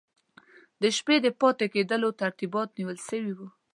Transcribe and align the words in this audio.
د 0.81 0.83
شپې 0.97 1.15
د 1.25 1.27
پاته 1.39 1.65
کېدلو 1.73 2.09
ترتیبات 2.21 2.69
نیول 2.77 2.97
سوي 3.09 3.33
وو. 3.37 3.47